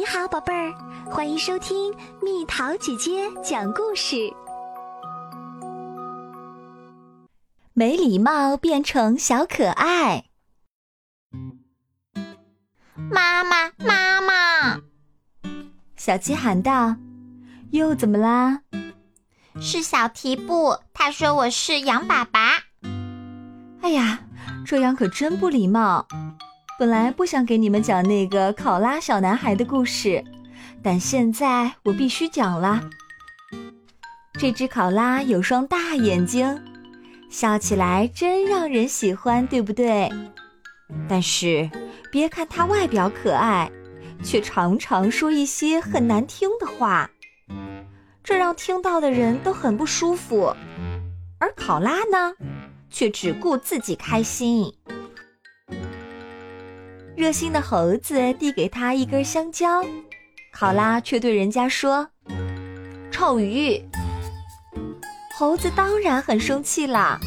[0.00, 0.72] 你好，宝贝儿，
[1.10, 4.32] 欢迎收听蜜桃姐姐讲故事。
[7.74, 10.24] 没礼貌变成小可爱。
[13.10, 14.80] 妈妈，妈妈！
[15.96, 16.96] 小鸡喊道
[17.72, 18.62] ：“又怎么啦？”
[19.60, 22.62] 是小提布，他说我是羊粑粑。
[23.82, 24.20] 哎呀，
[24.64, 26.08] 这样可真不礼貌。
[26.80, 30.24] 本来不想给你们讲那个考拉小男孩的故事，
[30.82, 32.80] 但现在我必须讲了。
[34.32, 36.58] 这只考拉有双大眼睛，
[37.28, 40.10] 笑起来真让人喜欢，对不对？
[41.06, 41.68] 但是
[42.10, 43.70] 别看它外表可爱，
[44.24, 47.10] 却常常说一些很难听的话，
[48.24, 50.56] 这让听到的人都很不舒服。
[51.40, 52.32] 而考拉呢，
[52.88, 54.72] 却只顾自己开心。
[57.20, 59.84] 热心的猴子递给他一根香蕉，
[60.54, 62.08] 考拉却对人家说
[63.12, 63.78] ：“臭鱼。”
[65.36, 67.20] 猴子当然很生气啦。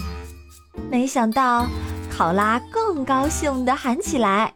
[0.89, 1.67] 没想到，
[2.09, 4.51] 考拉更高兴地喊起来：“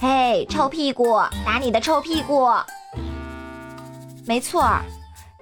[0.00, 2.48] 嘿，臭屁股，打你的臭屁股！”
[4.26, 4.80] 没错儿，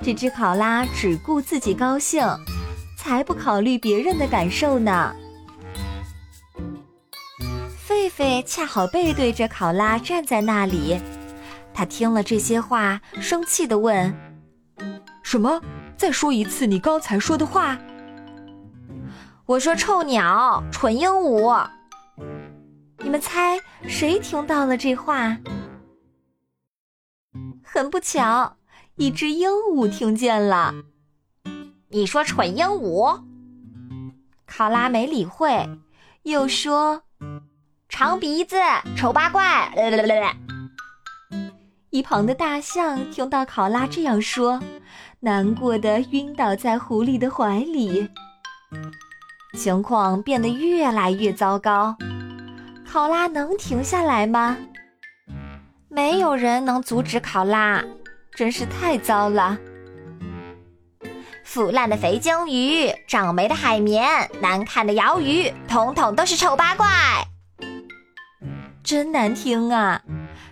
[0.02, 2.26] 这只考拉只顾自己高兴，
[2.96, 5.14] 才不考虑别人的感受呢。
[8.10, 11.00] 狒狒恰好背对着考拉站在那里，
[11.72, 14.12] 他听了这些话，生气地问
[15.22, 15.62] ：“什么？
[15.96, 17.78] 再说一次你刚才说的话？”
[19.46, 21.68] 我说：“臭鸟，蠢鹦鹉。”
[22.98, 25.38] 你们猜谁听到了这话？
[27.62, 28.56] 很不巧，
[28.96, 30.74] 一只鹦鹉听见了。
[31.90, 33.22] 你说蠢鹦鹉？
[34.46, 35.68] 考拉没理会，
[36.24, 37.02] 又说。
[37.90, 38.56] 长鼻子，
[38.96, 39.70] 丑八怪！
[41.90, 44.60] 一旁的大象听到考拉这样说，
[45.18, 48.08] 难过的晕倒在狐狸的怀里。
[49.54, 51.96] 情况变得越来越糟糕，
[52.90, 54.56] 考拉能停下来吗？
[55.88, 57.84] 没有人能阻止考拉，
[58.32, 59.58] 真是太糟了。
[61.44, 66.86] 腐烂的肥鲸鱼，长霉的海绵，难看的鳐鱼，统统都是丑八怪。
[68.90, 70.02] 真难听啊！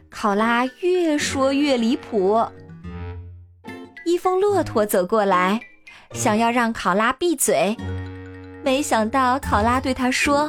[0.08, 2.40] 考拉越说越离谱。
[4.04, 5.58] 一峰骆驼走过来，
[6.12, 7.76] 想要让考拉闭嘴，
[8.62, 10.48] 没想到考拉对他说：“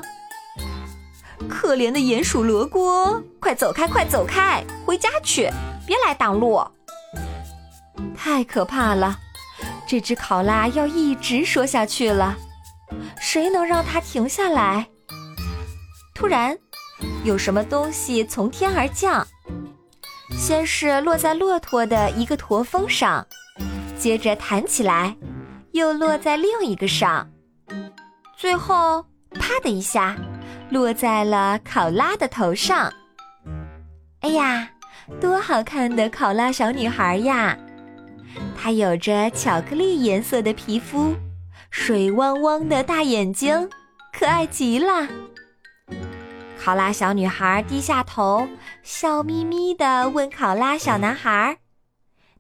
[1.50, 5.50] 可怜的鼹鼠罗锅，快走开，快走开，回家去，
[5.88, 6.64] 别来挡路。”
[8.16, 9.18] 太可怕了！
[9.88, 12.38] 这只考拉要一直说下去了，
[13.20, 14.88] 谁能让它停下来？
[16.14, 16.56] 突然。
[17.24, 19.26] 有什么东西从天而降？
[20.38, 23.26] 先是落在骆驼的一个驼峰上，
[23.98, 25.16] 接着弹起来，
[25.72, 27.30] 又落在另一个上，
[28.38, 30.16] 最后啪的一下，
[30.70, 32.92] 落在了考拉的头上。
[34.22, 34.70] 哎呀，
[35.20, 37.58] 多好看的考拉小女孩呀！
[38.56, 41.16] 她有着巧克力颜色的皮肤，
[41.72, 43.70] 水汪汪的大眼睛，
[44.14, 45.08] 可爱极了。
[46.69, 48.47] 考拉小女孩低下头，
[48.84, 51.57] 笑眯眯地问考拉小男孩：“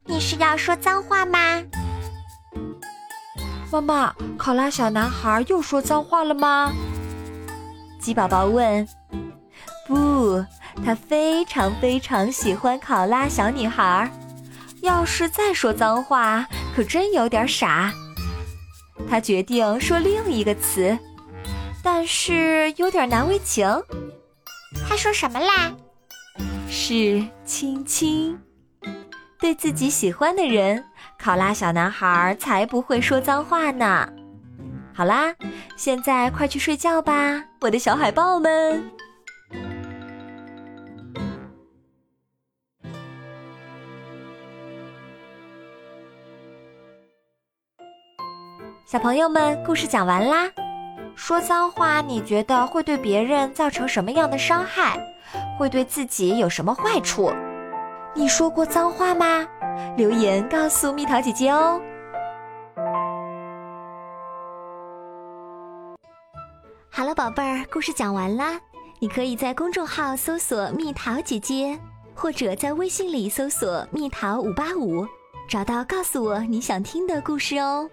[0.05, 1.63] 你是要说脏话吗？”
[3.73, 6.71] 妈妈，考拉小男孩又说脏话了吗？
[7.99, 8.87] 鸡宝宝问。
[9.89, 10.45] “不，
[10.85, 14.07] 他非常非常喜欢考拉小女孩。
[14.81, 17.91] 要是再说脏话，可真有点傻。
[19.09, 20.95] 他决定说另一个词。”
[21.81, 23.65] 但是有点难为情。
[24.99, 25.73] 说什么啦？
[26.67, 28.37] 是亲亲。
[29.39, 30.83] 对自己喜欢的人，
[31.17, 34.09] 考拉小男孩才不会说脏话呢。
[34.93, 35.33] 好啦，
[35.77, 38.91] 现在快去睡觉吧，我的小海豹们。
[48.85, 50.51] 小朋友们，故事讲完啦。
[51.19, 54.97] 说脏话，你觉得会对别人造成什么样的伤害？
[55.57, 57.33] 会对自己有什么坏处？
[58.15, 59.45] 你说过脏话吗？
[59.97, 61.79] 留言告诉蜜桃姐姐哦。
[66.89, 68.57] 好了，宝贝儿，故事讲完啦。
[68.99, 71.77] 你可以在公众号搜索“蜜桃姐姐”，
[72.15, 75.05] 或者在微信里搜索“蜜桃五八五”，
[75.49, 77.89] 找到告诉我你想听的故事哦。